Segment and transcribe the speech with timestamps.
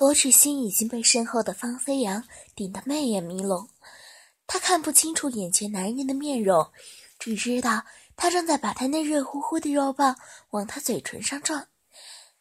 [0.00, 2.24] 罗志新已经被身后的方飞扬
[2.56, 3.68] 顶得媚眼迷聋，
[4.46, 6.72] 他看不清楚眼前男人的面容，
[7.18, 7.84] 只知道
[8.16, 10.16] 他正在把他那热乎乎的肉棒
[10.52, 11.66] 往他嘴唇上撞。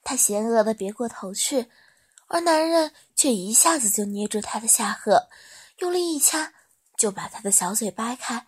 [0.06, 1.68] 他嫌恶的别过头去，
[2.28, 5.28] 而男人却一下子就捏住他的下颌，
[5.80, 6.54] 用力一掐，
[6.96, 8.48] 就把他的小嘴掰开，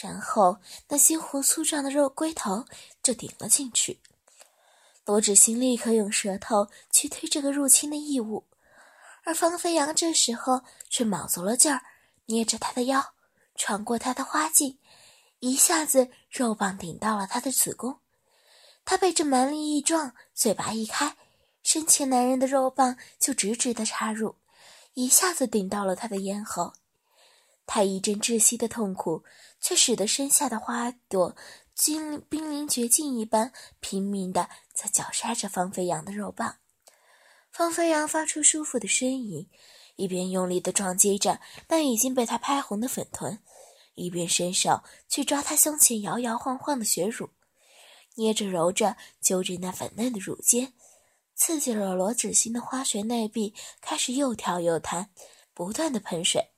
[0.00, 0.58] 然后
[0.88, 2.64] 那鲜活粗壮的肉龟头
[3.02, 3.98] 就顶了进去。
[5.06, 8.46] 罗志新立刻用舌头去推这个入侵的异物，
[9.24, 11.82] 而方飞扬这时候却卯足了劲儿，
[12.26, 13.12] 捏着他的腰，
[13.54, 14.78] 穿过他的花茎，
[15.40, 17.98] 一下子肉棒顶到了他的子宫。
[18.86, 21.16] 他被这蛮力一撞，嘴巴一开，
[21.62, 24.36] 身前男人的肉棒就直直的插入，
[24.94, 26.72] 一下子顶到了他的咽喉。
[27.66, 29.24] 他一阵窒息的痛苦，
[29.60, 31.36] 却使得身下的花朵。
[31.76, 36.58] 濒濒临绝境一般，拼命的在绞杀着方飞扬的肉棒。
[37.50, 39.50] 方飞扬发出舒服的呻吟，
[39.96, 43.40] 一边用力的撞击着那已经被他拍红的粉臀，
[43.96, 47.28] 一边伸手去抓他胸前摇摇晃晃的血乳，
[48.14, 50.72] 捏着揉着揪着那粉嫩的乳尖，
[51.34, 55.10] 刺激了罗子欣的花穴内壁开始又跳又弹，
[55.52, 56.53] 不断的喷水。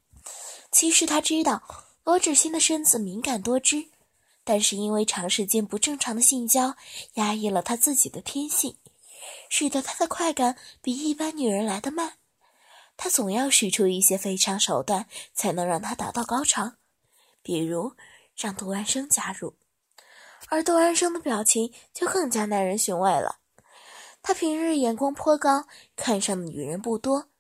[0.77, 1.63] 其实他知道
[2.05, 3.87] 罗子欣的身子敏感多汁。
[4.45, 6.77] 但是因为长时间不正常的性交，
[7.15, 8.77] 压抑了他自己的天性，
[9.49, 12.19] 使得他的快感比一般女人来得慢。
[12.95, 16.73] 他总要使出一些非常手段，才能让他达到高潮，
[17.43, 17.95] 比如
[18.37, 19.55] 让杜安生加入。
[20.49, 23.39] 而杜安生的表情就更加耐人寻味了。
[24.21, 25.65] 他平日眼光颇高，
[25.97, 27.31] 看上的女人不多，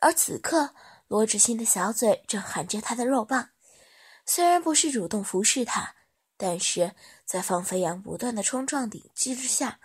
[0.00, 0.76] 而此刻
[1.08, 3.50] 罗志新的小嘴正含着他的肉棒，
[4.24, 5.96] 虽然不是主动服侍他。
[6.40, 9.80] 但是在方飞扬不断的冲撞顶击之下，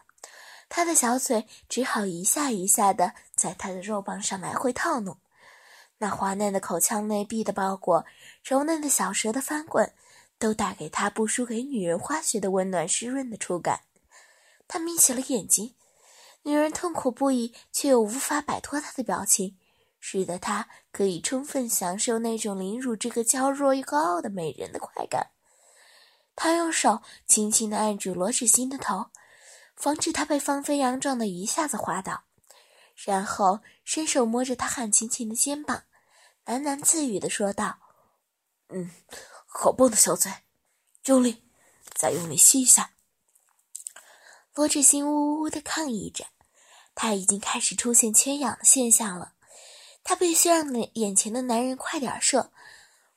[0.69, 5.17] 他的小嘴只好一下一下的在他的肉棒上来回套弄。
[5.97, 8.05] 那滑嫩的口腔内壁的包裹，
[8.43, 9.93] 柔嫩的小舌的翻滚，
[10.37, 13.81] 都带给他不输给女人花穴的温暖湿润的触感。
[14.67, 15.73] 他眯起了眼睛，
[16.43, 19.58] 女人痛苦不已却又无法摆脱他的表情，
[20.05, 25.31] 使得他可以充分享受那种凌辱这个娇弱又高傲的美人的快感。
[26.36, 29.05] 他用手轻轻地按住罗志新的头，
[29.77, 32.25] 防止他被方飞扬撞得一下子滑倒，
[32.95, 35.83] 然后伸手摸着他汗青青的肩膀，
[36.45, 37.77] 喃喃自语地说道
[38.67, 38.92] ：“嗯，
[39.45, 40.30] 好棒的小嘴，
[41.05, 41.45] 用力，
[41.95, 42.92] 再用力吸一下。”
[44.53, 46.25] 罗志新呜呜地抗议着，
[46.93, 49.33] 他已经开始出现缺氧的现象了，
[50.03, 52.52] 他必须让眼前的男人快点射。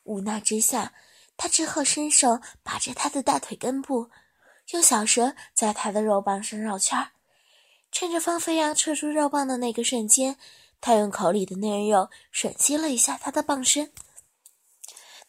[0.05, 0.93] 无奈之下。
[1.39, 4.09] 他只好伸手把着他的大腿根部，
[4.71, 7.11] 用小蛇在他的肉棒上绕圈。
[7.93, 10.39] 趁着方飞扬撤出肉棒的那个瞬间，
[10.81, 13.93] 他用口里的嫩肉吮吸了一下他的棒身。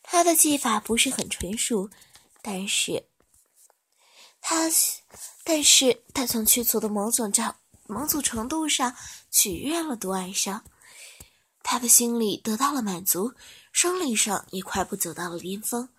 [0.02, 1.90] 他的技法不是很纯熟，
[2.42, 3.04] 但是
[4.40, 4.72] 他，
[5.44, 7.54] 但是他从屈足的某种程
[7.86, 8.96] 某种程度上
[9.30, 10.64] 取悦了杜安生，
[11.70, 13.34] 他的心里得到了满足，
[13.74, 15.90] 生理上也快步走到了巅峰。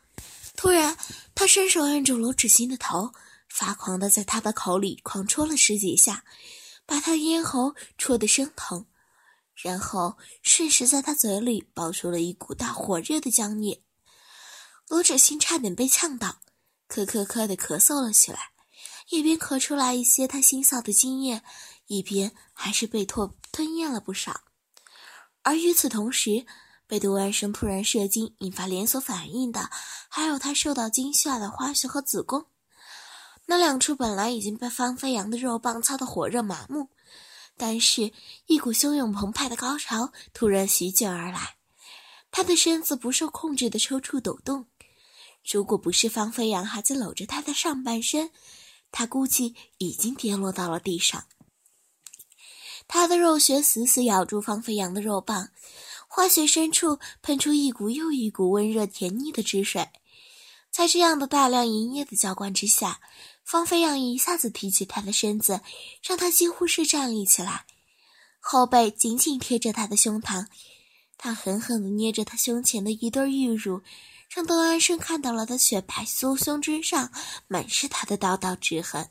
[0.57, 0.97] 突然，
[1.35, 3.13] 他伸手按住罗芷欣的头，
[3.51, 6.25] 发狂的在他的口里狂戳了十几下，
[6.87, 8.87] 把他的咽喉戳得生疼，
[9.57, 13.83] 然后瞬时在他嘴里爆出了一股大火热的浆液。
[14.89, 16.41] 罗芷欣差点被呛到，
[16.89, 18.53] 咳咳咳的咳嗽了起来，
[19.11, 21.43] 一边咳出来一些他腥臊的精液，
[21.89, 24.41] 一边还是被唾吞咽了不少。
[25.43, 26.45] 而与此同时，
[26.87, 29.71] 被杜万生突然射精引发连锁反应的，
[30.09, 32.47] 还有他受到惊吓的花穴和子宫。
[33.47, 36.91] 那两处本来已经被方飞扬的肉棒操得火热麻木，
[37.57, 38.13] 但是，
[38.47, 41.57] 一股汹涌澎湃的高潮突然席卷而来，
[42.31, 44.67] 他的身子不受控制的抽搐抖动。
[45.51, 48.31] 如果不是方飞扬还在搂着他的上半身，
[48.93, 51.25] 他估计已经跌落到了地上。
[52.89, 55.51] 他的肉穴死死咬住方飞扬的肉棒。
[56.11, 59.87] 花穴深处喷出一股又一股温热甜腻的汁水，
[60.73, 62.99] 在这样的大量营液的浇灌之下，
[63.45, 65.61] 方飞扬一下子提起他的身子，
[66.03, 67.67] 让他几乎是站立起来，
[68.41, 70.47] 后背紧紧贴着他的胸膛，
[71.19, 73.83] 他狠狠地捏着他胸前的一对玉乳，
[74.31, 77.13] 让邓安生看到了他雪白酥胸之上
[77.49, 79.11] 满是他的道道指痕，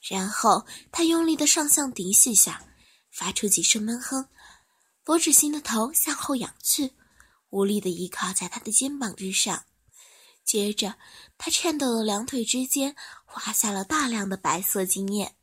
[0.00, 2.62] 然后他用力的上下顶几下，
[3.16, 4.28] 发出几声闷哼。
[5.06, 6.92] 罗芷欣的头向后仰去，
[7.48, 9.64] 无力地依靠在他的肩膀之上。
[10.44, 10.96] 接着，
[11.38, 15.34] 他颤抖的两腿之间滑下了大量的白色精液。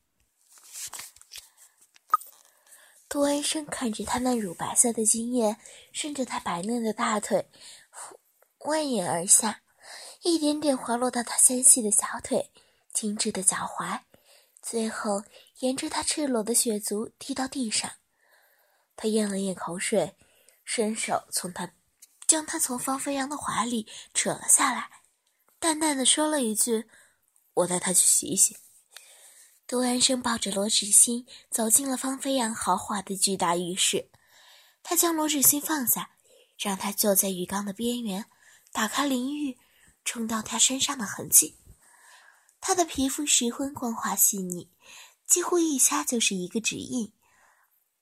[3.09, 5.57] 杜安生看着他那乳白色的精液
[5.91, 7.49] 顺着他白嫩的大腿
[8.59, 9.61] 蜿蜒而下，
[10.21, 12.51] 一点点滑落到他纤细的小腿、
[12.93, 14.01] 精致的脚踝，
[14.61, 15.23] 最后
[15.59, 17.91] 沿着他赤裸的血足滴到地上。
[18.95, 20.15] 他咽了咽口水，
[20.63, 21.73] 伸手从他
[22.27, 24.89] 将他从方飞扬的怀里扯了下来，
[25.59, 26.85] 淡淡的说了一句
[27.55, 28.57] ：“我带他去洗洗。”
[29.65, 34.11] 杜安生抱着罗芷欣走进了方飞扬豪华的巨大浴室，
[34.83, 36.11] 他将罗芷欣放下，
[36.59, 38.25] 让她坐在浴缸的边缘，
[38.71, 39.57] 打开淋浴，
[40.03, 41.57] 冲到她身上的痕迹。
[42.59, 44.69] 她的皮肤十分光滑细腻，
[45.27, 47.11] 几乎一掐就是一个指印，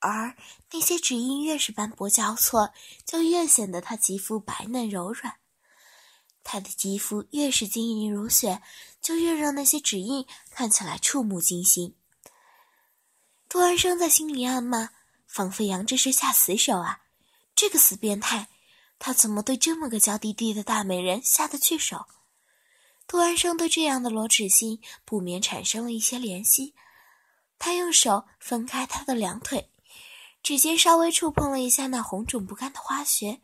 [0.00, 0.36] 而
[0.72, 2.72] 那些指印越是斑驳交错，
[3.06, 5.36] 就越显得她肌肤白嫩柔软。
[6.44, 8.60] 她的肌肤越是晶莹如雪，
[9.00, 11.96] 就越让那些指印看起来触目惊心。
[13.48, 14.90] 杜安生在心里暗骂
[15.26, 17.02] ：“方飞扬这是下死手啊！
[17.54, 18.48] 这个死变态，
[18.98, 22.06] 他怎么对这么个娇滴滴的大美人下得去手？”
[23.06, 26.74] 杜安生对这样的罗芷欣不免产生了一些怜惜。
[27.64, 29.70] 他用手分开她的两腿，
[30.42, 33.40] 指尖稍微触碰了一下那红肿不干的花穴。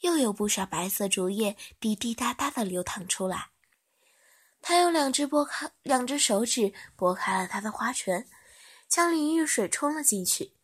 [0.00, 3.50] 又有不少白色竹叶滴滴答答的流淌出来。
[4.62, 8.26] 他用两只拨开，两只手指拨开了他的花唇，
[8.88, 10.54] 将淋浴水冲了进去，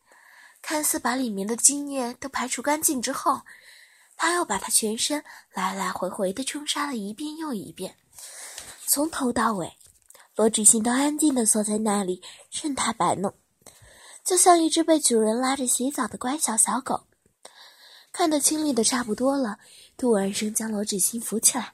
[0.62, 3.42] 看似把里面的精液都排除干净之后，
[4.16, 5.22] 他又把他全身
[5.52, 7.98] 来来回回的冲刷了一遍又一遍，
[8.86, 9.76] 从头到尾，
[10.36, 13.32] 罗芷欣都安静的坐在那里任他摆弄，
[14.22, 17.06] 就像一只被主人拉着洗澡的乖巧小狗。
[18.12, 19.58] 看得清理的差不多了，
[19.96, 21.72] 杜安生将罗芷欣扶起来，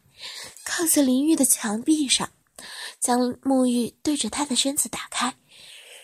[0.65, 2.31] 靠在淋浴的墙壁上，
[3.01, 5.35] 将沐浴对着他的身子打开，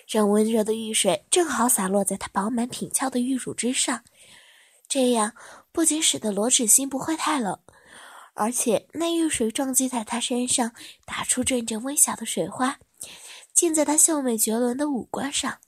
[0.08, 4.02] 让温热的浴水正好洒落在他饱满挺翘的玉乳之上。
[4.88, 5.32] 这样
[5.70, 7.60] 不仅使得罗芷欣不会太冷，
[8.38, 10.72] 而且那浴水撞击在她身上，
[11.04, 12.78] 打出阵阵微小的水花，
[13.52, 15.58] 溅在她秀美绝伦的五官上，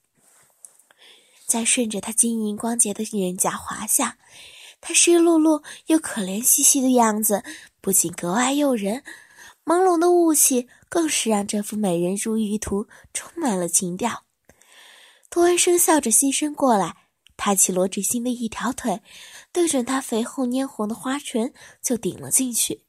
[1.47, 4.19] 再顺着她晶莹光洁的脸颊滑下。
[4.81, 7.43] 她湿漉漉又可怜兮兮的样子，
[7.81, 9.03] 不仅格外诱人，
[9.65, 14.23] 朦胧的雾气更是让这幅美人如玉图充满了情调。
[15.29, 16.97] 杜安生笑着牺牲过来，
[17.37, 19.03] 抬起罗志新的一条腿，
[19.53, 21.53] 对准她肥厚嫣红的花唇
[21.83, 22.85] 就顶了进去。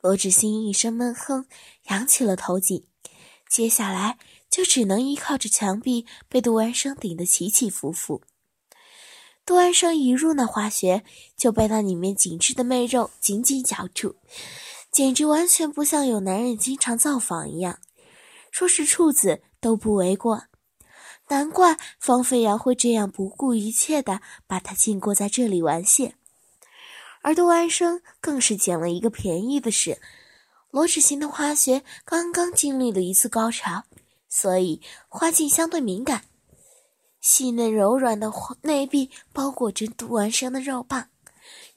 [0.00, 1.46] 罗志新一声闷哼，
[1.88, 2.86] 扬起了头颈，
[3.48, 4.18] 接下来
[4.50, 8.22] 就只能依靠着墙壁，被杜安生顶得起起伏伏。
[9.44, 11.04] 杜安生一入那花穴，
[11.36, 14.16] 就被那里面紧致的媚肉紧紧咬住，
[14.90, 17.78] 简直完全不像有男人经常造访一样，
[18.50, 20.44] 说是处子都不为过。
[21.30, 26.14] 难怪方飞扬会这样不顾一切的把他禁锢在这里玩亵。
[27.22, 30.00] 而杜安生更是捡了一个便宜的是，
[30.72, 33.84] 罗芷欣的花穴刚刚经历了一次高潮，
[34.28, 36.24] 所以花茎相对敏感。
[37.20, 38.32] 细嫩柔软的
[38.62, 41.10] 内壁包裹着杜安生的肉棒，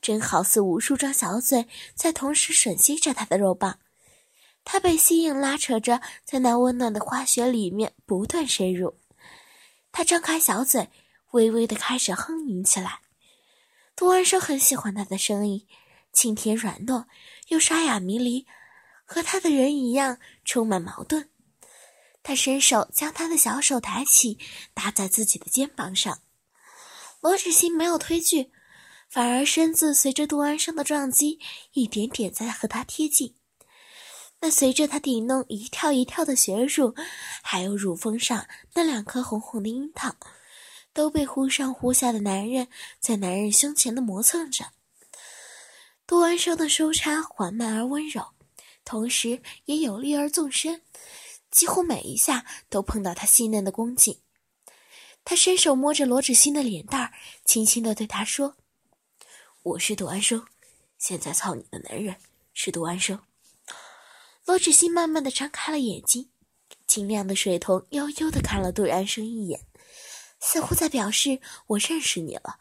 [0.01, 3.77] 真好似无数张小嘴在同时吮吸着他的肉棒。
[4.65, 8.95] 他被吸引，拉扯着在那温暖的花穴里面不断深入。
[9.93, 10.89] 他张开小嘴，
[11.31, 13.01] 微微的开始哼吟起来。
[13.95, 15.67] 杜安生很喜欢他的声音，
[16.11, 17.05] 清甜软糯，
[17.49, 18.47] 又沙哑迷离，
[19.05, 21.29] 和他的人一样充满矛盾。
[22.23, 24.39] 他伸手将他的小手抬起，
[24.73, 26.21] 搭在自己的肩膀上。
[27.21, 28.51] 罗芷欣没有推拒，
[29.07, 31.39] 反而身子随着杜安生的撞击，
[31.73, 33.35] 一点点在和他贴近。
[34.43, 36.93] 那随着他顶弄一跳一跳的血乳，
[37.41, 40.13] 还有乳峰上那两颗红红的樱桃，
[40.91, 42.67] 都被忽上忽下的男人
[42.99, 44.65] 在男人胸前的磨蹭着。
[46.05, 48.21] 杜安生的收插缓慢而温柔，
[48.83, 50.81] 同时也有力而纵深。
[51.49, 54.19] 几乎每一下都碰到他细嫩的宫颈，
[55.23, 57.13] 他伸手摸着罗芷欣的脸蛋儿，
[57.45, 58.57] 轻轻地对她说
[59.63, 60.45] ：“我是杜安生，
[60.97, 62.17] 现在操你的男人
[62.53, 63.17] 是杜安生。”
[64.45, 66.29] 罗芷欣慢慢地张开了眼睛，
[66.85, 69.65] 晶亮的水瞳悠悠地看了杜安生一眼，
[70.39, 72.57] 似乎在表示“我认识你了”，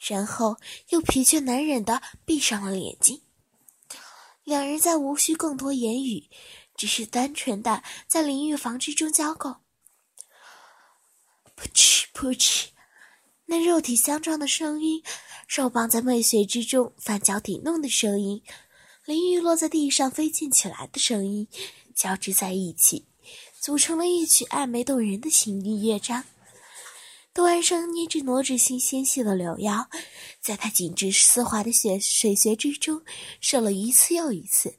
[0.00, 0.56] 然后
[0.88, 3.22] 又疲倦难忍地闭上了眼睛。
[4.44, 6.28] 两人在无需更多言语。
[6.74, 9.58] 只是单纯的在淋浴房之中交媾，
[11.54, 12.70] 噗嗤噗嗤，
[13.44, 15.00] 那肉体相撞的声音，
[15.46, 18.42] 肉棒在媚穴之中翻搅顶弄的声音，
[19.12, 21.46] 淋浴落在地上飞溅起来的声音，
[21.94, 23.04] 交织在一起，
[23.60, 26.24] 组成了一曲暧昧动人的情欲乐章。
[27.34, 29.86] 杜安生捏着罗志新纤细的柳腰，
[30.40, 33.02] 在他紧致丝滑的雪水穴之中
[33.38, 34.78] 射了一次又一次。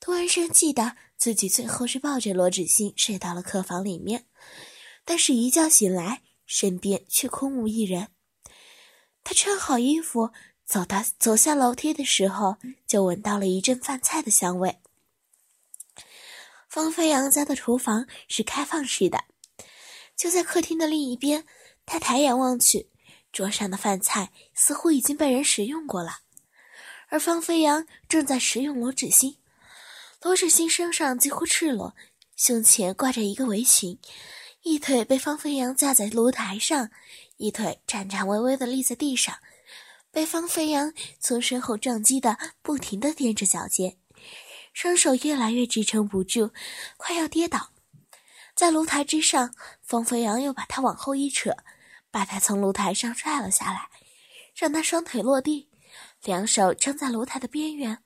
[0.00, 4.24] 杜安生记得自己最后是抱着罗志新睡到了客房里面，
[5.04, 8.08] 但是一觉醒来，身边却空无一人。
[9.22, 10.30] 他穿好衣服，
[10.68, 14.78] 走到走下楼梯的时候，就闻到了一阵饭菜的香味。
[16.68, 19.24] 方飞扬家的厨房是开放式的。
[20.14, 21.46] 就在客厅的另一边，
[21.86, 22.90] 他抬眼望去，
[23.32, 26.18] 桌上的饭菜似乎已经被人食用过了，
[27.08, 29.38] 而方飞扬正在食用罗芷欣。
[30.20, 31.96] 罗芷欣身上几乎赤裸，
[32.36, 33.98] 胸前挂着一个围裙，
[34.60, 36.90] 一腿被方飞扬架在炉台上，
[37.38, 39.38] 一腿颤颤巍巍地立在地上，
[40.10, 43.96] 被方飞扬从身后撞击的不停地踮着脚尖，
[44.72, 46.50] 双手越来越支撑不住，
[46.96, 47.70] 快要跌倒。
[48.54, 51.56] 在炉台之上，方飞扬又把他往后一扯，
[52.10, 53.88] 把他从炉台上拽了下来，
[54.56, 55.68] 让他双腿落地，
[56.24, 57.98] 两手撑在炉台的边缘。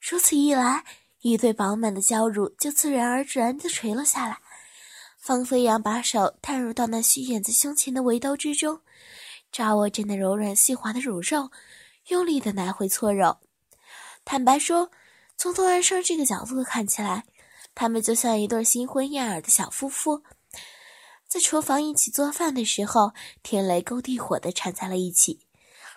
[0.00, 0.84] 如此一来，
[1.20, 4.38] 一对饱满的娇乳就自然而然地垂了下来。
[5.18, 8.80] 方飞扬把手探入到那虚掩在胸前的围兜之中，
[9.52, 11.52] 抓握着那柔软细滑的乳肉，
[12.08, 13.36] 用力的来回搓揉。
[14.24, 14.90] 坦白说，
[15.36, 17.24] 从杜安生这个角度看起来。
[17.74, 20.22] 他们就像一对新婚燕尔的小夫妇，
[21.26, 25.38] 在厨房一起做饭的时候，天雷勾地火的缠在了一起；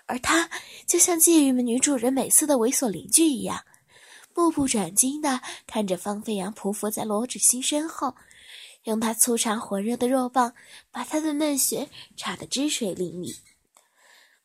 [0.05, 0.49] 而他
[0.87, 3.65] 就像觊觎女主人美色的猥琐邻居一样，
[4.33, 8.15] 目不转睛地看着方飞扬匍匐在罗芷欣身后，
[8.85, 10.53] 用他粗长火热的肉棒
[10.91, 13.37] 把他的嫩穴插得汁水淋漓。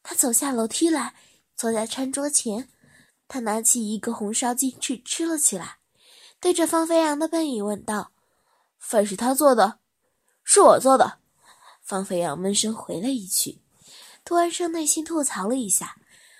[0.02, 1.14] 他走下楼梯来，
[1.56, 2.68] 坐在餐桌前，
[3.28, 5.76] 他拿起一个红烧鸡翅吃了起来。
[6.40, 8.12] 对着方飞扬的背影问道
[8.80, 9.78] ：“饭是他做的，
[10.42, 11.18] 是我做的。”
[11.84, 13.60] 方飞扬闷声回了一句。
[14.24, 15.96] 杜安生内心吐槽了一下：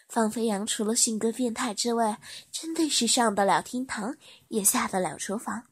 [0.09, 2.19] 方飞扬除了性格变态之外，
[2.51, 4.17] 真的是上得了厅堂，
[4.49, 5.65] 也下得了厨房。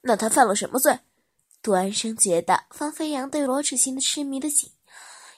[0.00, 0.98] 那他犯了什么罪？
[1.62, 4.72] 杜安生觉得方飞扬对罗芷欣的痴迷的紧，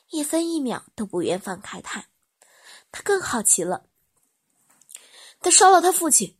[0.08, 2.06] 一分一秒都不愿放开他。
[2.90, 3.84] 他更好奇了：
[5.40, 6.38] 他烧了他父亲。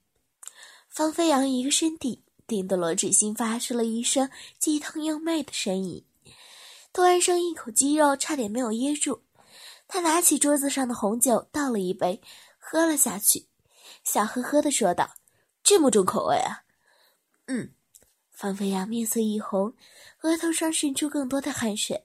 [0.88, 6.03] 方飞扬一个身体，顶得罗芷欣发出了一声既疼又媚的呻吟。
[6.93, 9.21] 杜安生一口鸡肉差点没有噎住，
[9.87, 12.23] 他拿起桌子上的红酒倒了一杯，
[12.59, 13.49] 喝了下去，
[14.03, 15.11] 笑呵呵地说道
[15.62, 16.62] ：“这么重口味啊！”
[17.49, 17.75] 嗯，
[18.35, 19.73] 方飞扬面色一红，
[20.23, 22.05] 额头上渗出更多的汗水。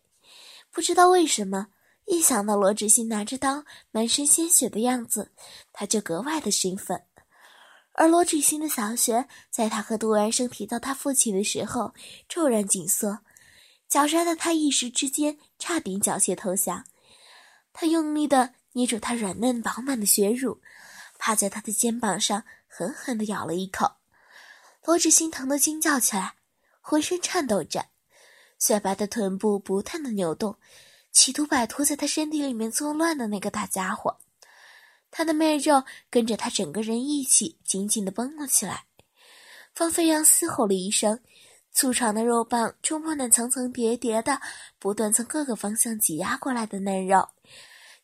[0.71, 1.67] 不知道为什么，
[2.05, 5.31] 一想到罗芷欣拿着刀满身鲜血的样子，
[5.73, 7.03] 他就格外的兴奋。
[7.93, 11.93] 而罗芷欣的小雪，在他和杜安生提到他父亲的时候，
[12.29, 13.19] 骤然紧缩，
[13.89, 16.85] 绞杀的他一时之间差点缴械投降。
[17.73, 20.61] 他用力的捏住他软嫩饱满的血乳，
[21.17, 23.98] 趴在他的肩膀上狠狠的咬了一口。
[24.85, 26.35] 罗芷欣疼的惊叫起来，
[26.81, 27.85] 浑身颤抖着，
[28.57, 30.57] 雪白的臀部不断的扭动，
[31.11, 34.17] 企图摆脱在他身体里面作乱的那个大家伙。
[35.11, 38.85] 他的媚肉跟着他整个人一起紧紧的绷了起来。
[39.73, 41.19] 方飞扬嘶吼了一声，
[41.71, 44.39] 粗长的肉棒冲破那层层叠叠的、
[44.79, 47.29] 不断从各个方向挤压过来的嫩肉，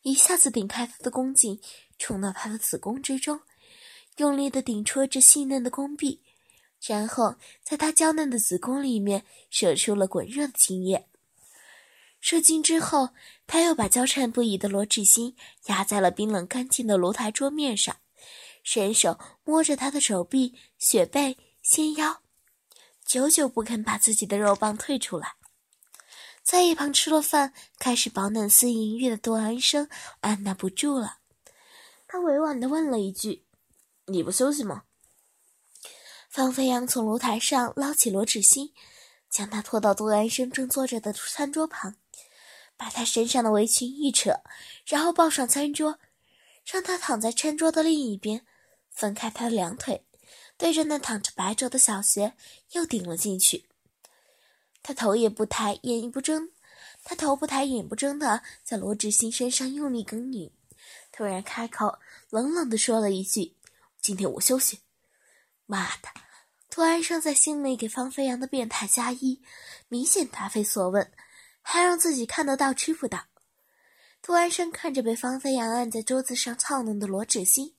[0.02, 1.60] 一下子顶开他的宫颈，
[1.98, 3.40] 冲到他的子宫之中，
[4.16, 6.22] 用力的顶戳着细嫩的宫壁，
[6.86, 11.08] 然后在他娇嫩的子宫里面射出了滚热的精液。
[12.20, 13.10] 射精之后，
[13.46, 17.96] 他又把娇颤不已的罗志欣压在了冰冷干净的炉台桌面上，
[18.64, 22.22] 伸手摸着她的手臂、雪背、纤腰，
[23.04, 25.34] 久久不肯把自己的肉棒退出来。
[26.42, 29.88] 在一旁吃了饭，开始饱暖思淫欲的杜安生
[30.20, 31.18] 按捺不住了，
[32.08, 33.44] 他委婉地问了一句
[34.06, 34.84] ：“你不休息吗？”
[36.36, 38.74] 方飞扬从炉台上捞起罗芷欣，
[39.30, 41.96] 将她拖到杜安生正坐着的餐桌旁。
[42.76, 44.42] 把他身上的围裙一扯，
[44.84, 45.98] 然后抱上餐桌，
[46.70, 48.44] 让他躺在餐桌的另一边，
[48.90, 50.04] 分开他的两腿，
[50.58, 52.34] 对着那躺着白肘的小穴
[52.72, 53.64] 又顶了进去。
[54.82, 56.50] 他头也不抬，眼也不睁，
[57.02, 60.50] 他头不抬，眼不睁的在罗志新身上用力耕耘，
[61.10, 63.56] 突然开口，冷冷的说了一句
[64.02, 64.80] ：“今天我休息。”
[65.64, 66.25] 妈的！
[66.70, 69.40] 涂安生在心里给方飞扬的变态加一，
[69.88, 71.10] 明显答非所问。
[71.68, 73.26] 还让自己看得到吃不到。
[74.22, 77.74] 杜安生看着被方飞扬按在桌子上操弄的罗芷欣，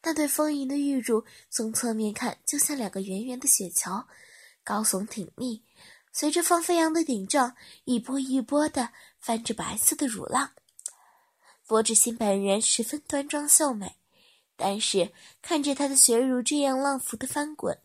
[0.00, 4.04] 那对丰盈的玉乳从侧面看就像两个圆圆的雪球，
[4.62, 5.64] 高耸挺立，
[6.12, 10.52] 随着方飞扬的顶撞，一波一波的翻着白色的乳浪。
[11.66, 13.96] 罗志新本人十分端庄秀美，
[14.56, 17.76] 但是看着她的血乳这样浪浮的翻滚，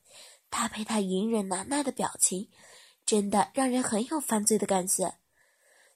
[0.51, 2.47] 搭配她隐忍难耐的表情，
[3.05, 5.15] 真的让人很有犯罪的感觉。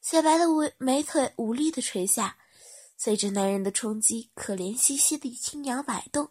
[0.01, 2.38] 雪白的美美腿无力的垂下，
[2.97, 6.29] 随着男人的冲击，可怜兮兮的轻摇摆动，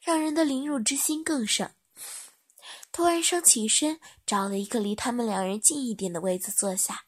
[0.00, 1.70] 让人的凌辱之心更盛。
[2.92, 7.04] 突然升起身，找了一个离他们两人近一点的位子坐下，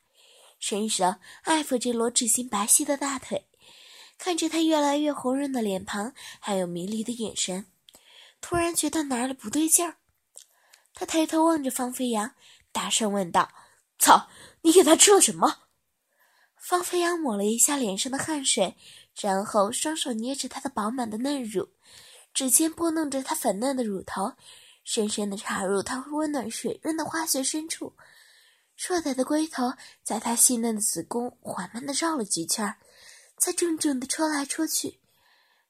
[0.59, 3.47] 伸手爱抚着罗志新白皙的大腿，
[4.17, 7.67] 看着他越来越红润的脸庞，还有迷离的眼神，
[8.41, 9.97] 突然觉得哪里不对劲儿。
[11.01, 12.33] 他抬头望着方飞扬，
[12.73, 13.51] 大声问道
[13.99, 14.29] ：“操，
[14.61, 15.63] 你给他吃了什么？”
[16.61, 18.77] 方飞扬抹了一下脸上的汗水，
[19.19, 21.71] 然后双手捏着他的饱满的嫩乳，
[22.35, 24.35] 指尖拨弄着他粉嫩的乳头。
[24.85, 27.95] 深深地插入他温暖水润的花穴深处，
[28.77, 32.77] 硕大的龟头在他细嫩的子宫缓慢地绕了几圈，
[33.39, 35.01] 再重重地戳来戳去。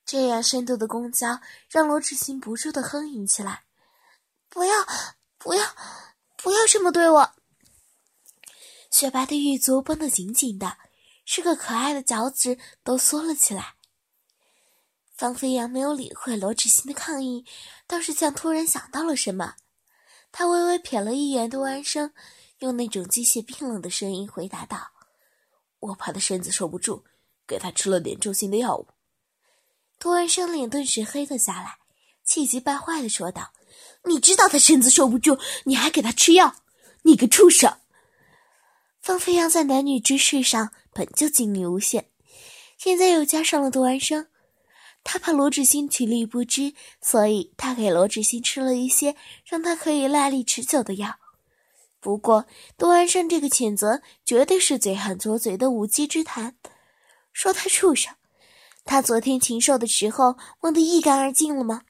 [0.04, 3.62] 这样深度的攻交让罗志新不住地哼吟起来
[4.50, 4.74] ：“不要，
[5.40, 5.64] 不要，
[6.36, 7.30] 不要这么对我！”
[8.92, 10.76] 雪白的玉足绷得紧紧的，
[11.24, 13.74] 是个可爱的脚趾都缩了起来。
[15.16, 17.46] 方飞扬没有理会罗志新的抗议，
[17.86, 19.54] 倒是像突然想到了什么。
[20.32, 22.12] 他微微瞥了一眼杜安生，
[22.58, 24.92] 用那种机械冰冷的声音回答道
[25.80, 27.04] ：“我怕他身子受不住，
[27.46, 28.88] 给他吃了点中性的药物。”
[29.98, 31.78] 杜安生脸顿时黑了下来，
[32.24, 33.52] 气急败坏的说道
[34.04, 36.56] ：“你知道他身子受不住，你还给他吃药？
[37.02, 37.78] 你个畜生！”
[39.00, 42.10] 方飞扬在男女之事上本就精力无限，
[42.76, 44.26] 现在又加上了杜安生。
[45.02, 49.16] 他怕罗志新体力不支，所以他给罗志新吃了一些
[49.46, 51.18] 让他可以耐力持久的药。
[52.00, 56.56] 不过，杜安生这个谴责绝对是嘴狠拙嘴的无稽之谈，
[57.32, 58.14] 说他畜生。
[58.84, 61.82] 他昨天禽兽的时候忘得一干二净了吗？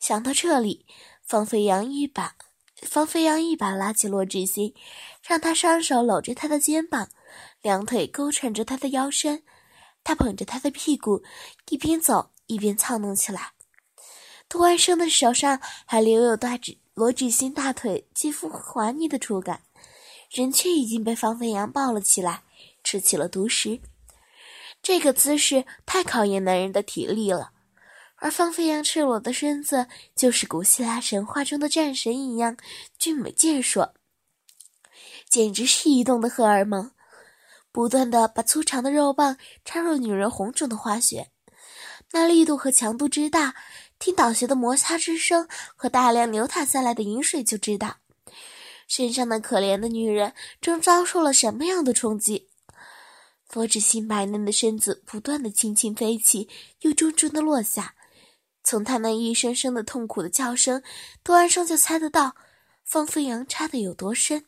[0.00, 0.86] 想到这里，
[1.24, 2.36] 方飞扬一把
[2.82, 4.74] 方飞扬一把拉起罗志新，
[5.26, 7.08] 让他双手搂着他的肩膀，
[7.62, 9.42] 两腿勾缠着他的腰身。
[10.02, 11.22] 他捧着他的屁股，
[11.70, 13.52] 一边走一边操弄起来。
[14.50, 19.62] 杜安生的手上还留有大指罗志新大腿肌肤滑腻的触感，
[20.30, 22.42] 人却已经被方飞扬抱了起来，
[22.82, 23.80] 吃起了独食。
[24.82, 27.52] 这个姿势太考验男人的体力了，
[28.24, 32.56] 而方飞扬赤裸的身子就是古希腊神话中的战神一样
[32.98, 33.92] 俊美健硕，
[35.28, 36.90] 简直是移动的荷尔蒙。
[37.70, 41.30] 不断的把粗长的肉棒插入女人红肿的花穴，
[42.12, 43.54] 那力度和强度之大，
[43.98, 47.98] 听倒穴的摩擦之声和大量流淌下来的饮水就知道，
[48.88, 50.32] 身上那可怜的女人
[50.62, 52.48] 正遭受了什么样的冲击。
[53.46, 56.48] 佛指心白嫩的身子不断的轻轻飞起，
[56.80, 57.94] 又重重的落下，
[58.64, 60.82] 从他那一声声的痛苦的叫声，
[61.22, 62.34] 杜安生就猜得到
[62.82, 64.46] 方飞扬插的有多深。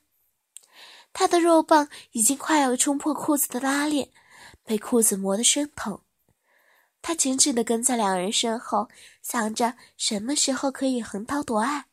[1.12, 4.10] 他的肉棒已经快要冲破裤子的拉链，
[4.64, 6.00] 被裤子磨得生疼。
[7.00, 8.88] 他紧紧地跟在两人身后，
[9.22, 11.86] 想着什么时候可以横刀夺爱。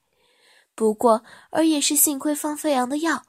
[0.76, 3.24] 不过，而也是幸亏方飞扬的药，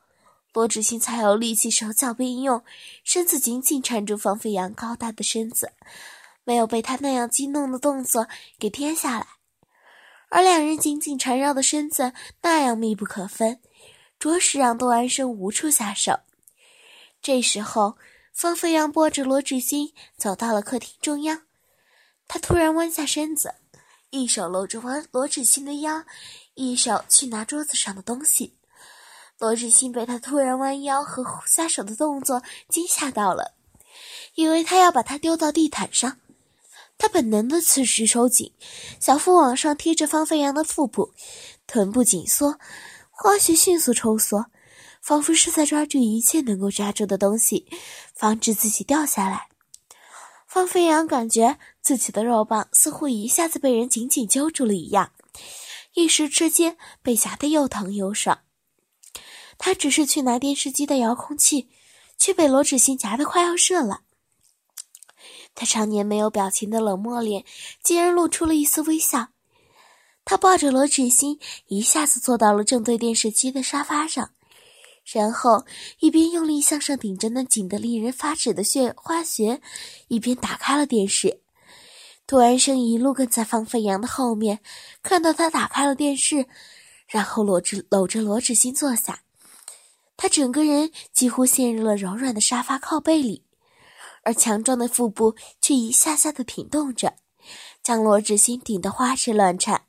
[0.54, 2.64] 罗志新才有力气手脚并用，
[3.04, 5.72] 身子紧紧缠住方飞扬高大的身子，
[6.44, 8.28] 没有被他那样激动的动作
[8.58, 9.26] 给颠下来。
[10.28, 13.60] 而两人紧紧缠绕的身子那样密不可分。
[14.18, 16.20] 着实让杜安生无处下手。
[17.20, 17.98] 这时候，
[18.32, 21.42] 方飞扬拨着罗志新走到了客厅中央，
[22.26, 23.54] 他突然弯下身子，
[24.08, 26.04] 一手搂着罗罗志新的腰，
[26.54, 28.56] 一手去拿桌子上的东西。
[29.38, 33.54] 罗志新被他突然弯腰和下手的动作惊吓到了，
[34.36, 36.18] 以为他要把他丢到地毯上。
[36.96, 38.52] 他本能的此时收紧，
[39.00, 41.12] 小腹往上贴着方飞扬的腹部，
[41.66, 42.58] 臀部紧缩。
[43.10, 44.46] 花絮迅速抽缩，
[45.00, 47.66] 仿佛是在抓住一切能够抓住的东西，
[48.14, 49.48] 防止自己掉下来。
[50.48, 55.12] 方飞扬感觉自己的肉棒似乎一下子被人紧紧揪住了一样，
[55.94, 58.40] 一时之间被夹得又疼又爽。
[59.58, 61.68] 他只是去拿电视机的遥控器，
[62.18, 64.02] 却被罗志新夹得快要射了。
[65.54, 67.44] 他常年没有表情的冷漠脸，
[67.82, 69.28] 竟然露出了一丝微笑。
[70.24, 74.30] 他抱着罗志新，一下子坐到了正对电视机的沙发上，
[75.04, 75.64] 然后
[76.00, 79.60] 一边用力向上顶着那紧得令人发指的血花穴，
[80.08, 81.42] 一边打开了电视。
[82.26, 84.60] 杜安生一路跟在方飞扬的后面，
[85.02, 86.46] 看到他打开了电视，
[87.06, 89.20] 然后搂着搂着罗志新坐下。
[90.16, 93.43] 他整个人几乎陷入了柔软的沙发靠背里，
[94.24, 97.14] 而强壮的腹部却一下下的挺动着，
[97.82, 99.86] 将罗志新顶得花枝乱颤。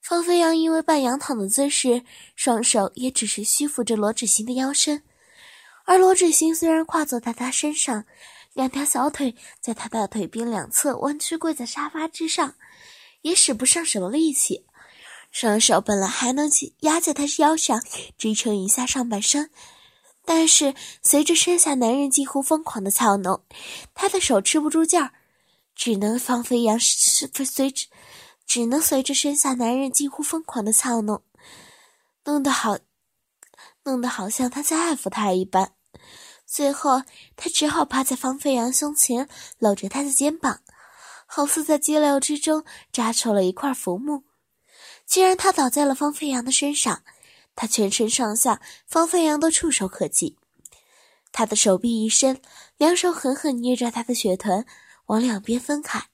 [0.00, 5.02] 方飞扬因为半仰躺的姿势，双手也只是虚扶着罗志新的腰身，
[5.84, 8.04] 而罗志新虽然跨坐在他身上，
[8.54, 12.54] 两条小腿在他的腿边两侧弯曲跪在沙发之上，
[13.22, 14.66] 也使不上什么力气。
[15.30, 17.80] 双手本来还能压在他腰上
[18.18, 19.50] 支撑一下上半身，
[20.32, 23.42] 但是随着身下男人几乎疯狂的操弄，
[23.94, 25.10] 他的手吃不住劲儿，
[25.74, 27.88] 只能方飞扬是随着，
[28.46, 31.24] 只能随着身下男人近乎疯狂的操弄，
[32.26, 32.78] 弄得好，
[33.82, 35.72] 弄得好像他在爱抚他一般。
[36.46, 37.02] 最后，
[37.34, 40.60] 他只好趴在方飞扬胸前，搂着他的肩膀，
[41.26, 44.22] 好似在激流之中扎出了一块浮木。
[45.04, 47.02] 既然他倒在了方飞扬的身上，
[47.60, 50.38] 他全身上下方飞扬都触手可及。
[51.30, 52.40] 他的手臂一伸，
[52.78, 54.64] 两手狠狠捏着他的血臀，
[55.08, 56.06] 往两边分开。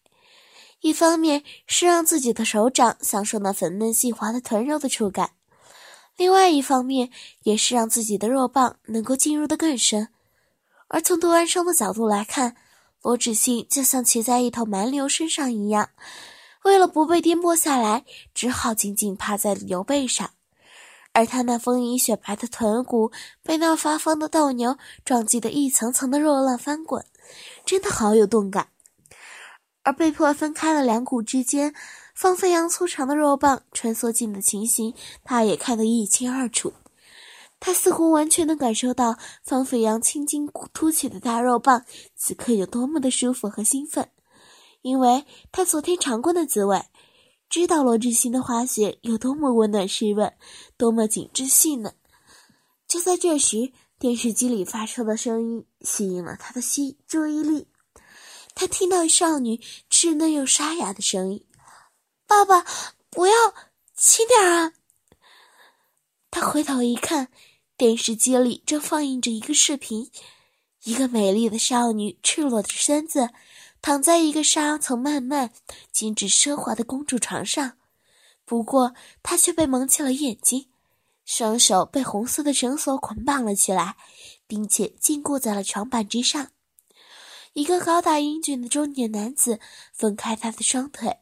[0.81, 5.35] 一方面是让自己的手掌享受那粉嫩细滑的臀肉的触感，
[6.17, 7.13] 另外一方面
[7.45, 10.09] 也是让自己的肉棒能够进入的更深。
[10.89, 12.57] 而从杜安生的角度来看，
[13.03, 15.91] 罗志信就像骑在一头蛮牛身上一样。
[16.65, 18.05] 为了不被颠簸下来，
[18.35, 20.33] 只好紧紧趴在牛背上，
[21.17, 23.11] 而他那丰盈雪白的臀骨
[23.43, 27.03] 被那发疯的斗牛撞击得一层层的肉浪翻滚，
[27.65, 28.69] 真的好有动感。
[29.83, 31.73] 而被迫分开了两股之间，
[32.15, 34.93] 方飞扬粗长的肉棒穿梭进的情形，
[35.25, 36.75] 他也看得一清二楚。
[37.59, 44.11] 他似乎完全能感受到方飞扬青筋凸起的大肉棒此刻有多么的舒服和兴奋。
[44.83, 46.83] 因为他昨天尝过的滋味，
[47.49, 50.33] 知道罗志新的花穴有多么温暖湿润，
[50.77, 51.95] 多么紧致细嫩。
[52.87, 57.69] 就在这时，电视机里发出的声音吸引了他的吸注意力。
[58.55, 61.45] 他听到少女稚嫩又沙哑的声音
[62.27, 62.65] ：“爸爸，
[63.11, 63.33] 不要
[63.95, 64.73] 轻点啊！”
[66.31, 67.29] 他回头一看，
[67.77, 70.11] 电视机里正放映着一个视频，
[70.85, 73.31] 一个美丽的少女赤裸的身子。
[73.87, 75.53] 躺在一个纱层漫漫、
[75.93, 77.75] 精致奢华的公主床上，
[78.45, 80.67] 不过她却被蒙起了眼睛，
[81.25, 83.95] 双手被红色的绳索捆绑了起来，
[84.49, 86.49] 并且禁锢在了床板之上。
[87.53, 89.61] 一个高大英俊的中年男子
[89.93, 91.19] 分开她的双腿，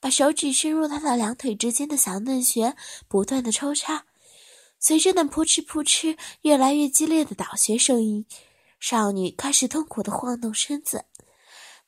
[0.00, 2.74] 把手指伸入她的两腿之间的小嫩穴，
[3.06, 4.06] 不断的抽插。
[4.80, 8.26] 随着那扑哧扑哧越来越激烈的倒穴声音，
[8.80, 11.04] 少女开始痛苦的晃动身子。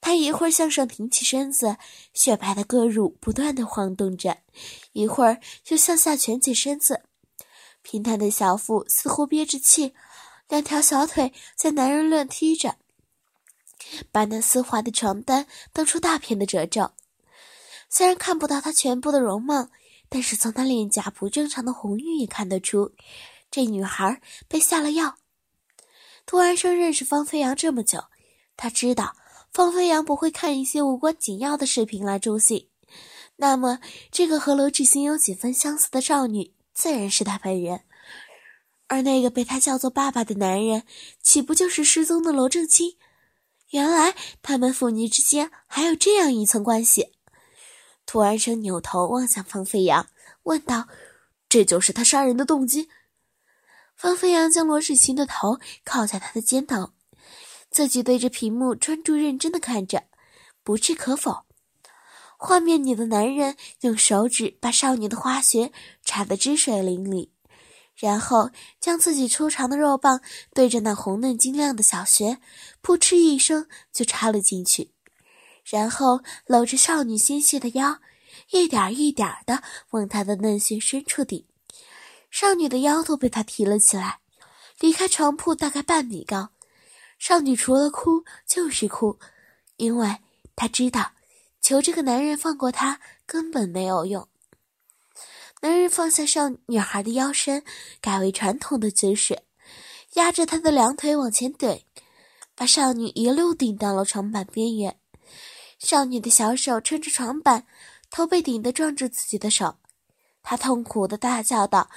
[0.02, 1.76] 他一会儿向上挺起身子，
[2.12, 4.34] 雪白的胳乳不断的晃动着；
[4.92, 7.04] 一会儿又向下蜷起身子，
[7.82, 9.94] 平坦的小腹似乎憋着气，
[10.48, 12.74] 两条小腿在男人乱踢着，
[14.10, 16.90] 把那丝滑的床单蹬出大片的褶皱。
[17.88, 19.68] 虽然看不到她全部的容貌，
[20.08, 22.92] 但是从她脸颊不正常的红晕也看得出，
[23.52, 25.14] 这女孩被下了药。
[26.26, 28.06] 杜安生认识方飞扬这么久，
[28.56, 29.14] 他知道。
[29.52, 32.68] 方飞扬不会看一些无关紧要的视频来助兴，
[33.36, 37.82] 那么这个和罗志新有几分相似的少女，自然是他本人。
[38.88, 40.84] 而那个被他叫做爸爸的男人，
[41.22, 42.96] 岂不就是失踪的罗正清？
[43.70, 47.12] 原来他们父女之间还有这样一层关系。
[48.06, 50.08] 涂安生扭头望向方飞扬，
[50.44, 50.88] 问道
[51.48, 52.88] ：“这就是他杀人的动机？”
[53.96, 56.92] 方飞扬将罗志新的头靠在他的肩头。
[57.72, 60.04] 自己对着屏幕专注认真的看着，
[60.62, 61.44] 不置可否。
[62.37, 65.72] 画面里的男人用手指把少女的花穴
[66.04, 67.30] 插得汁水淋漓，
[67.96, 70.20] 然后将自己粗长的肉棒
[70.52, 72.38] 对着那红嫩晶亮的小穴，
[72.80, 74.90] 扑哧一声就插了进去，
[75.64, 78.00] 然后搂着少女纤细的腰，
[78.50, 81.46] 一点一点的往她的嫩穴深处顶。
[82.30, 84.18] 少女的腰都被他提了起来，
[84.80, 86.51] 离开床铺大概半米高。
[87.22, 89.16] 少女除了哭就是哭，
[89.76, 90.18] 因为
[90.56, 91.12] 她知道
[91.61, 94.26] 求这个男人放过她根本没有用。
[95.61, 97.62] 男人放下少女孩的腰身，
[98.00, 99.40] 改为传统的姿势，
[100.14, 101.85] 压着她的两腿往前怼，
[102.56, 104.98] 把少女一路顶到了床板边缘。
[105.78, 107.64] 少女的小手撑着床板，
[108.11, 109.76] 头被顶得撞住自己的手，
[110.42, 111.88] 她痛苦的大叫道：“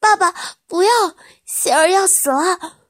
[0.00, 0.34] 爸爸，
[0.66, 0.90] 不要，
[1.44, 2.80] 喜儿要死了！”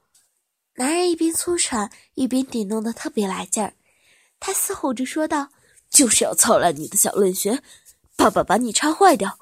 [0.79, 3.73] 男人一边粗喘，一边顶弄得特别来劲儿。
[4.39, 5.49] 他嘶吼着说道
[5.89, 7.63] ：“就是要操烂你的小嫩穴，
[8.15, 9.39] 爸爸把你插坏掉。”